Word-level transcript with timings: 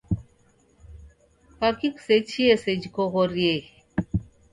Kwaki 1.55 1.87
kusechie 1.95 2.53
sejhi 2.63 2.89
koghorieghe? 2.95 3.71